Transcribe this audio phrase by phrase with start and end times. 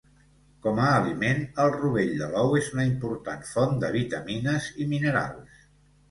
[0.65, 5.61] Com a aliment, el rovell de l'ou és una important font de vitamines i minerals.